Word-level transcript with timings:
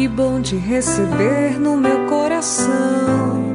Que 0.00 0.08
bom 0.08 0.40
te 0.40 0.56
receber 0.56 1.60
no 1.60 1.76
meu 1.76 2.06
coração, 2.06 3.54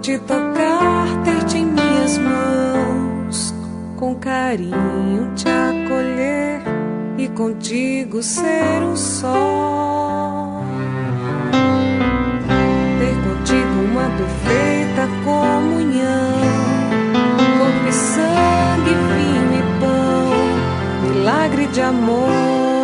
te 0.00 0.18
tocar, 0.18 1.06
ter-te 1.22 1.58
em 1.58 1.66
minhas 1.66 2.18
mãos, 2.18 3.54
com 3.96 4.16
carinho 4.16 5.32
te 5.36 5.46
acolher 5.48 6.62
e 7.16 7.28
contigo 7.28 8.20
ser 8.24 8.82
um 8.82 8.96
só. 8.96 10.64
Ter 12.98 13.14
contigo 13.22 13.80
uma 13.92 14.10
perfeita 14.16 15.06
comunhão, 15.24 16.40
corpo 17.56 17.88
e 17.88 17.92
sangue, 17.92 18.94
vinho 19.14 19.54
e 19.54 19.62
pão, 19.78 21.12
milagre 21.14 21.66
de 21.68 21.80
amor 21.82 22.77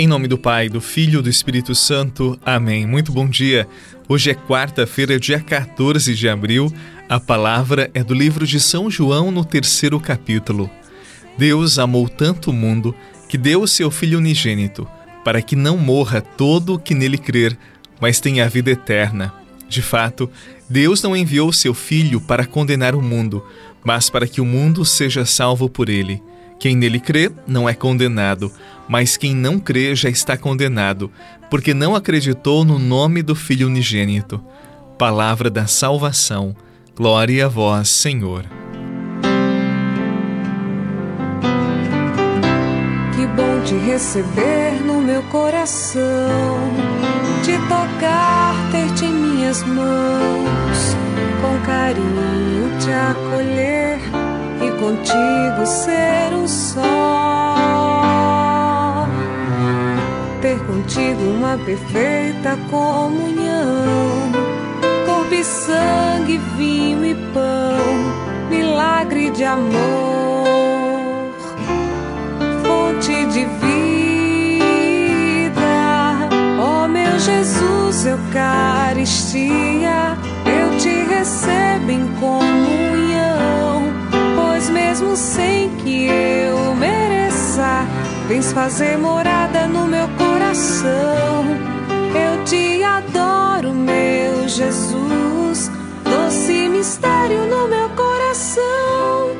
Em 0.00 0.06
nome 0.06 0.26
do 0.26 0.38
Pai, 0.38 0.70
do 0.70 0.80
Filho 0.80 1.20
e 1.20 1.22
do 1.22 1.28
Espírito 1.28 1.74
Santo. 1.74 2.40
Amém. 2.42 2.86
Muito 2.86 3.12
bom 3.12 3.28
dia. 3.28 3.68
Hoje 4.08 4.30
é 4.30 4.34
quarta-feira, 4.34 5.20
dia 5.20 5.38
14 5.38 6.14
de 6.14 6.26
abril. 6.26 6.72
A 7.06 7.20
palavra 7.20 7.90
é 7.92 8.02
do 8.02 8.14
livro 8.14 8.46
de 8.46 8.58
São 8.58 8.90
João, 8.90 9.30
no 9.30 9.44
terceiro 9.44 10.00
capítulo. 10.00 10.70
Deus 11.36 11.78
amou 11.78 12.08
tanto 12.08 12.48
o 12.48 12.54
mundo 12.54 12.94
que 13.28 13.36
deu 13.36 13.60
o 13.60 13.68
seu 13.68 13.90
Filho 13.90 14.16
unigênito, 14.16 14.88
para 15.22 15.42
que 15.42 15.54
não 15.54 15.76
morra 15.76 16.22
todo 16.22 16.76
o 16.76 16.78
que 16.78 16.94
nele 16.94 17.18
crer, 17.18 17.58
mas 18.00 18.20
tenha 18.20 18.46
a 18.46 18.48
vida 18.48 18.70
eterna. 18.70 19.34
De 19.68 19.82
fato, 19.82 20.30
Deus 20.66 21.02
não 21.02 21.14
enviou 21.14 21.50
o 21.50 21.52
seu 21.52 21.74
Filho 21.74 22.22
para 22.22 22.46
condenar 22.46 22.94
o 22.94 23.02
mundo, 23.02 23.44
mas 23.84 24.08
para 24.08 24.26
que 24.26 24.40
o 24.40 24.46
mundo 24.46 24.82
seja 24.82 25.26
salvo 25.26 25.68
por 25.68 25.90
ele. 25.90 26.22
Quem 26.58 26.74
nele 26.74 27.00
crê 27.00 27.30
não 27.46 27.68
é 27.68 27.74
condenado, 27.74 28.50
mas 28.90 29.16
quem 29.16 29.36
não 29.36 29.60
crê 29.60 29.94
já 29.94 30.10
está 30.10 30.36
condenado, 30.36 31.12
porque 31.48 31.72
não 31.72 31.94
acreditou 31.94 32.64
no 32.64 32.76
nome 32.76 33.22
do 33.22 33.36
Filho 33.36 33.68
unigênito. 33.68 34.44
Palavra 34.98 35.48
da 35.48 35.68
salvação. 35.68 36.56
Glória 36.96 37.46
a 37.46 37.48
vós, 37.48 37.88
Senhor. 37.88 38.44
Que 43.14 43.26
bom 43.28 43.60
te 43.64 43.76
receber 43.76 44.82
no 44.84 45.00
meu 45.00 45.22
coração, 45.22 46.58
te 47.44 47.52
tocar, 47.68 48.56
ter-te 48.72 49.04
em 49.04 49.12
minhas 49.12 49.62
mãos, 49.62 50.96
com 51.40 51.64
carinho 51.64 52.76
te 52.80 52.90
acolher 52.90 54.00
e 54.60 54.70
contigo 54.80 55.64
ser 55.64 56.34
um 56.34 56.48
só. 56.48 57.59
Contigo 60.90 61.22
uma 61.22 61.56
perfeita 61.58 62.58
comunhão, 62.68 64.32
corpo 65.06 65.32
e 65.32 65.44
sangue, 65.44 66.38
vinho 66.56 67.04
e 67.04 67.14
pão, 67.32 68.50
milagre 68.50 69.30
de 69.30 69.44
amor, 69.44 69.70
fonte 72.64 73.24
de 73.26 73.44
vida. 73.44 73.78
Ó 76.58 76.84
oh, 76.84 76.88
meu 76.88 77.16
Jesus, 77.20 78.06
Eucaristia, 78.06 79.38
eu 80.44 80.76
te 80.76 81.04
recebo 81.08 81.88
em 81.88 82.04
comunhão 82.18 82.80
mesmo 84.72 85.16
sem 85.16 85.70
que 85.76 86.06
eu 86.06 86.74
mereça. 86.74 87.86
Vens 88.30 88.52
fazer 88.52 88.96
morada 88.96 89.66
no 89.66 89.88
meu 89.88 90.06
coração. 90.10 91.44
Eu 92.14 92.44
te 92.44 92.80
adoro, 92.80 93.74
meu 93.74 94.48
Jesus. 94.48 95.68
Doce 96.04 96.68
mistério 96.68 97.46
no 97.46 97.66
meu 97.66 97.88
coração. 97.88 99.36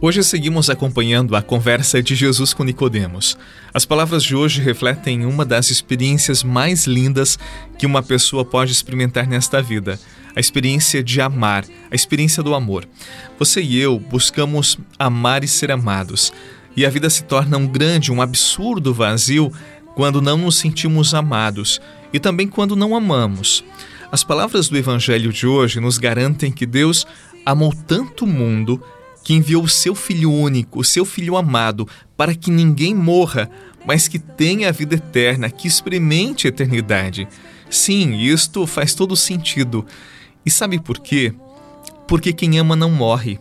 Hoje 0.00 0.24
seguimos 0.24 0.68
acompanhando 0.68 1.36
a 1.36 1.40
conversa 1.40 2.02
de 2.02 2.16
Jesus 2.16 2.52
com 2.52 2.64
Nicodemos. 2.64 3.38
As 3.72 3.84
palavras 3.84 4.24
de 4.24 4.34
hoje 4.34 4.60
refletem 4.60 5.24
uma 5.24 5.44
das 5.44 5.70
experiências 5.70 6.42
mais 6.42 6.88
lindas 6.88 7.38
que 7.78 7.86
uma 7.86 8.02
pessoa 8.02 8.44
pode 8.44 8.72
experimentar 8.72 9.28
nesta 9.28 9.62
vida 9.62 10.00
a 10.34 10.40
experiência 10.40 11.02
de 11.02 11.20
amar, 11.20 11.64
a 11.90 11.94
experiência 11.94 12.42
do 12.42 12.54
amor. 12.54 12.88
Você 13.38 13.62
e 13.62 13.78
eu 13.78 13.98
buscamos 13.98 14.78
amar 14.98 15.44
e 15.44 15.48
ser 15.48 15.70
amados, 15.70 16.32
e 16.76 16.84
a 16.84 16.90
vida 16.90 17.08
se 17.08 17.24
torna 17.24 17.56
um 17.56 17.66
grande, 17.66 18.12
um 18.12 18.20
absurdo 18.20 18.92
vazio 18.92 19.52
quando 19.94 20.20
não 20.20 20.36
nos 20.36 20.56
sentimos 20.56 21.14
amados 21.14 21.80
e 22.12 22.18
também 22.18 22.48
quando 22.48 22.74
não 22.76 22.96
amamos. 22.96 23.64
As 24.10 24.22
palavras 24.22 24.68
do 24.68 24.76
Evangelho 24.76 25.32
de 25.32 25.46
hoje 25.46 25.80
nos 25.80 25.98
garantem 25.98 26.52
que 26.52 26.66
Deus 26.66 27.06
amou 27.44 27.74
tanto 27.86 28.24
o 28.24 28.28
mundo 28.28 28.82
que 29.24 29.34
enviou 29.34 29.64
o 29.64 29.68
seu 29.68 29.94
Filho 29.94 30.30
único, 30.30 30.80
o 30.80 30.84
seu 30.84 31.04
Filho 31.04 31.36
amado, 31.36 31.88
para 32.16 32.34
que 32.34 32.50
ninguém 32.50 32.94
morra, 32.94 33.50
mas 33.86 34.06
que 34.06 34.18
tenha 34.18 34.68
a 34.68 34.72
vida 34.72 34.96
eterna, 34.96 35.50
que 35.50 35.66
experimente 35.66 36.46
a 36.46 36.50
eternidade. 36.50 37.26
Sim, 37.70 38.18
isto 38.20 38.66
faz 38.66 38.94
todo 38.94 39.16
sentido. 39.16 39.84
E 40.44 40.50
sabe 40.50 40.78
por 40.78 40.98
quê? 40.98 41.34
Porque 42.06 42.32
quem 42.32 42.58
ama 42.58 42.76
não 42.76 42.90
morre. 42.90 43.40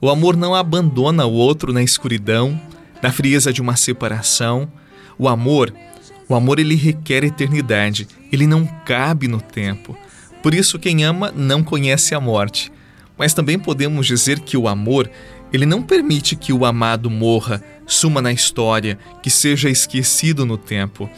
O 0.00 0.08
amor 0.08 0.36
não 0.36 0.54
abandona 0.54 1.26
o 1.26 1.32
outro 1.32 1.72
na 1.72 1.82
escuridão, 1.82 2.60
na 3.02 3.10
frieza 3.10 3.52
de 3.52 3.60
uma 3.60 3.74
separação. 3.74 4.70
O 5.18 5.28
amor, 5.28 5.74
o 6.28 6.36
amor 6.36 6.60
ele 6.60 6.76
requer 6.76 7.24
eternidade, 7.24 8.06
ele 8.30 8.46
não 8.46 8.64
cabe 8.84 9.26
no 9.26 9.40
tempo. 9.40 9.96
Por 10.40 10.54
isso 10.54 10.78
quem 10.78 11.04
ama 11.04 11.32
não 11.34 11.64
conhece 11.64 12.14
a 12.14 12.20
morte. 12.20 12.70
Mas 13.16 13.34
também 13.34 13.58
podemos 13.58 14.06
dizer 14.06 14.38
que 14.38 14.56
o 14.56 14.68
amor, 14.68 15.10
ele 15.52 15.66
não 15.66 15.82
permite 15.82 16.36
que 16.36 16.52
o 16.52 16.64
amado 16.64 17.10
morra, 17.10 17.60
suma 17.84 18.22
na 18.22 18.32
história, 18.32 18.96
que 19.20 19.30
seja 19.30 19.68
esquecido 19.68 20.46
no 20.46 20.56
tempo. 20.56 21.10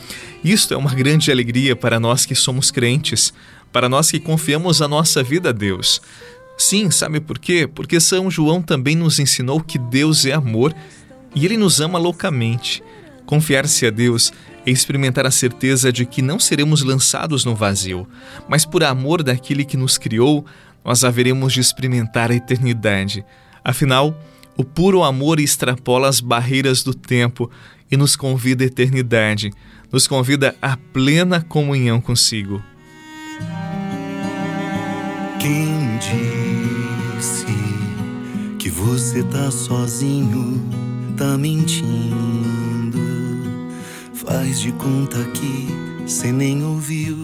Isto 0.43 0.73
é 0.73 0.77
uma 0.79 0.95
grande 0.95 1.31
alegria 1.31 1.77
para 1.77 2.01
nós 2.01 2.25
que 2.25 2.35
somos 2.35 2.71
crentes, 2.71 3.35
para 3.71 3.91
nós 3.91 4.11
que 4.11 4.19
confiamos 4.19 4.81
a 4.81 4.89
nossa 4.89 5.23
vida 5.23 5.51
a 5.51 5.53
Deus. 5.53 6.01
Sim, 6.61 6.91
sabe 6.91 7.21
por 7.21 7.39
quê? 7.39 7.67
Porque 7.67 7.99
São 7.99 8.31
João 8.31 8.61
também 8.61 8.95
nos 8.95 9.19
ensinou 9.19 9.63
que 9.63 9.79
Deus 9.79 10.27
é 10.27 10.33
amor 10.33 10.75
e 11.35 11.47
ele 11.47 11.57
nos 11.57 11.81
ama 11.81 11.99
loucamente. 11.99 12.83
Confiar-se 13.25 13.87
a 13.87 13.91
Deus 13.91 14.31
é 14.67 14.71
experimentar 14.71 15.25
a 15.25 15.31
certeza 15.31 15.91
de 15.91 16.05
que 16.05 16.21
não 16.21 16.39
seremos 16.39 16.83
lançados 16.83 17.47
no 17.47 17.55
vazio, 17.55 18.07
mas 18.47 18.67
por 18.67 18.85
amor 18.85 19.23
daquele 19.23 19.65
que 19.65 19.79
nos 19.79 19.97
criou, 19.97 20.45
nós 20.85 21.03
haveremos 21.03 21.55
de 21.55 21.61
experimentar 21.61 22.31
a 22.31 22.35
eternidade. 22.35 23.25
Afinal, 23.65 24.15
o 24.55 24.63
puro 24.63 25.03
amor 25.03 25.41
extrapola 25.41 26.11
as 26.11 26.21
barreiras 26.21 26.83
do 26.83 26.93
tempo 26.93 27.51
e 27.91 27.97
nos 27.97 28.17
convida 28.17 28.65
à 28.65 28.67
eternidade, 28.67 29.51
nos 29.91 30.07
convida 30.07 30.55
à 30.61 30.77
plena 30.77 31.41
comunhão 31.41 32.03
consigo. 32.03 32.63
Quem 35.41 35.97
disse 35.97 36.50
que 38.61 38.69
você 38.69 39.23
tá 39.23 39.51
sozinho, 39.51 40.61
tá 41.17 41.39
mentindo. 41.39 43.01
Faz 44.13 44.61
de 44.61 44.71
conta 44.73 45.25
que 45.31 45.67
cê 46.07 46.31
nem 46.31 46.63
ouviu. 46.63 47.17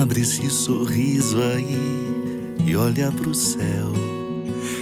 Abre 0.00 0.22
esse 0.22 0.48
sorriso 0.48 1.36
aí 1.42 1.78
e 2.64 2.74
olha 2.74 3.12
pro 3.12 3.34
céu. 3.34 3.92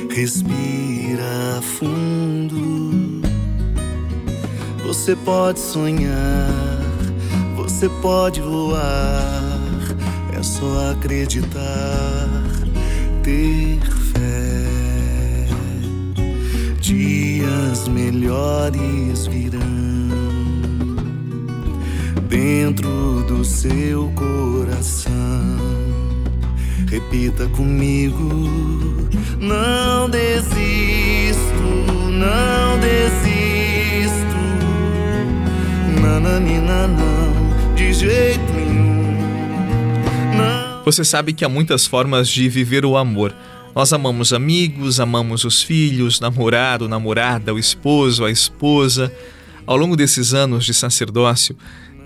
Respira 0.09 1.61
fundo. 1.61 3.21
Você 4.86 5.16
pode 5.16 5.59
sonhar, 5.59 6.48
você 7.57 7.89
pode 8.01 8.41
voar 8.41 9.41
é 10.41 10.43
só 10.43 10.93
acreditar, 10.93 11.60
ter 13.30 13.80
fé. 14.12 15.47
Dias 16.80 17.86
melhores 17.88 19.27
virão 19.27 19.60
dentro 22.28 23.24
do 23.28 23.44
seu 23.44 24.10
coração. 24.16 25.12
Repita 26.88 27.47
comigo: 27.48 28.28
não 29.38 30.10
desisto, 30.10 31.62
não 32.10 32.78
desisto. 32.80 34.41
Nananina, 36.03 36.88
não, 36.88 37.74
de 37.76 37.92
jeito 37.92 38.53
nenhum 38.53 38.79
você 40.84 41.04
sabe 41.04 41.32
que 41.32 41.44
há 41.44 41.48
muitas 41.48 41.86
formas 41.86 42.28
de 42.28 42.48
viver 42.48 42.84
o 42.84 42.97
amor. 42.97 43.34
Nós 43.74 43.92
amamos 43.92 44.32
amigos, 44.32 44.98
amamos 44.98 45.44
os 45.44 45.62
filhos, 45.62 46.18
namorado, 46.21 46.88
namorada, 46.88 47.54
o 47.54 47.59
esposo, 47.59 48.24
a 48.24 48.30
esposa. 48.30 49.12
Ao 49.66 49.77
longo 49.77 49.97
desses 49.97 50.34
anos 50.34 50.65
de 50.65 50.74
sacerdócio, 50.74 51.56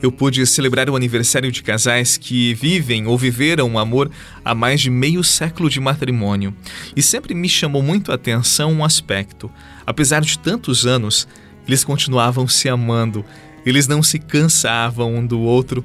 eu 0.03 0.13
pude 0.13 0.45
celebrar 0.47 0.91
o 0.91 0.97
aniversário 0.97 1.51
de 1.51 1.63
casais 1.63 2.19
que 2.19 2.53
vivem 2.53 3.07
ou 3.07 3.17
viveram 3.17 3.67
um 3.71 3.79
amor 3.79 4.11
há 4.45 4.55
mais 4.55 4.81
de 4.81 4.91
meio 4.91 5.25
século 5.25 5.71
de 5.71 5.81
matrimônio. 5.81 6.55
E 6.95 7.01
sempre 7.01 7.33
me 7.33 7.49
chamou 7.49 7.83
muito 7.83 8.13
a 8.13 8.17
atenção 8.17 8.71
um 8.73 8.85
aspecto. 8.85 9.51
Apesar 9.87 10.21
de 10.21 10.39
tantos 10.39 10.85
anos, 10.85 11.27
eles 11.67 11.85
continuavam 11.85 12.47
se 12.47 12.69
amando, 12.69 13.25
eles 13.65 13.89
não 13.89 14.03
se 14.03 14.19
cansavam 14.19 15.15
um 15.15 15.27
do 15.27 15.41
outro 15.41 15.83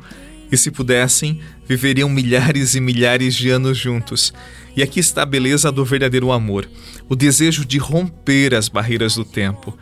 e, 0.51 0.57
se 0.57 0.71
pudessem, 0.71 1.39
viveriam 1.67 2.09
milhares 2.09 2.75
e 2.75 2.79
milhares 2.79 3.35
de 3.35 3.49
anos 3.49 3.77
juntos. 3.77 4.33
E 4.75 4.83
aqui 4.83 4.99
está 4.99 5.23
a 5.23 5.25
beleza 5.25 5.71
do 5.71 5.83
verdadeiro 5.83 6.31
amor, 6.31 6.69
o 7.07 7.15
desejo 7.15 7.65
de 7.65 7.77
romper 7.77 8.55
as 8.55 8.69
barreiras 8.69 9.15
do 9.15 9.25
tempo. 9.25 9.77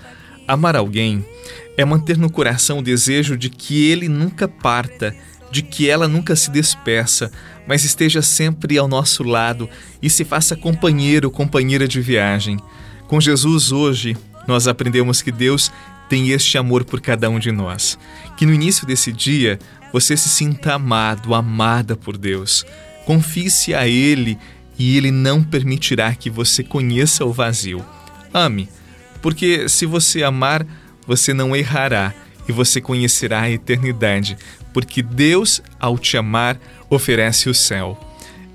Amar 0.48 0.76
alguém 0.76 1.26
é 1.78 1.86
manter 1.86 2.18
no 2.18 2.30
coração 2.30 2.80
o 2.80 2.84
desejo 2.84 3.38
de 3.38 3.50
que 3.50 3.90
ele 3.90 4.08
nunca 4.08 4.48
parta, 4.48 5.16
de 5.52 5.62
que 5.62 5.90
ela 5.90 6.08
nunca 6.08 6.36
se 6.36 6.50
despeça, 6.50 7.32
mas 7.68 7.84
esteja 7.84 8.22
sempre 8.22 8.78
ao 8.78 8.88
nosso 8.88 9.24
lado 9.24 9.70
e 10.02 10.10
se 10.10 10.26
faça 10.26 10.56
companheiro, 10.56 11.30
companheira 11.30 11.88
de 11.88 12.02
viagem. 12.02 12.58
Com 13.08 13.22
Jesus 13.22 13.72
hoje, 13.72 14.18
nós 14.48 14.68
aprendemos 14.68 15.22
que 15.22 15.32
Deus 15.32 15.72
tem 16.10 16.30
este 16.30 16.58
amor 16.58 16.84
por 16.84 17.02
cada 17.02 17.30
um 17.30 17.40
de 17.40 17.52
nós. 17.52 17.98
Que 18.36 18.46
no 18.46 18.54
início 18.54 18.86
desse 18.86 19.12
dia 19.12 19.60
você 19.92 20.16
se 20.18 20.30
sinta 20.30 20.74
amado, 20.74 21.34
amada 21.34 21.96
por 21.96 22.18
Deus. 22.18 22.66
Confie-se 23.06 23.74
a 23.74 23.88
Ele 23.88 24.38
e 24.78 24.98
Ele 24.98 25.12
não 25.12 25.44
permitirá 25.44 26.14
que 26.14 26.30
você 26.30 26.64
conheça 26.64 27.26
o 27.26 27.32
vazio. 27.32 27.86
Ame, 28.34 28.70
porque 29.22 29.68
se 29.70 29.86
você 29.86 30.24
amar, 30.24 30.66
você 31.06 31.34
não 31.34 31.56
errará 31.56 32.14
e 32.48 32.52
você 32.52 32.80
conhecerá 32.80 33.42
a 33.42 33.52
eternidade, 33.52 34.38
porque 34.74 35.02
Deus, 35.02 35.62
ao 35.80 35.98
te 35.98 36.18
amar, 36.18 36.60
oferece 36.90 37.50
o 37.50 37.54
céu. 37.54 38.00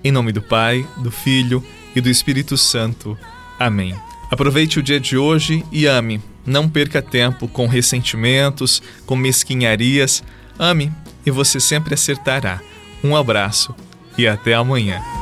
Em 0.05 0.11
nome 0.11 0.33
do 0.33 0.43
Pai, 0.43 0.87
do 0.99 1.11
Filho 1.11 1.65
e 1.95 2.01
do 2.01 2.09
Espírito 2.09 2.57
Santo. 2.57 3.17
Amém. 3.59 3.95
Aproveite 4.31 4.79
o 4.79 4.83
dia 4.83 4.99
de 4.99 5.17
hoje 5.17 5.65
e 5.71 5.87
ame. 5.87 6.32
Não 6.45 6.69
perca 6.69 7.01
tempo 7.01 7.47
com 7.47 7.67
ressentimentos, 7.67 8.83
com 9.07 9.17
mesquinharias. 9.17 10.23
Ame 10.59 10.93
e 11.25 11.31
você 11.31 11.61
sempre 11.61 11.95
acertará. 11.95 12.61
Um 13.03 13.17
abraço 13.17 13.75
e 14.19 14.27
até 14.27 14.55
amanhã. 14.55 15.22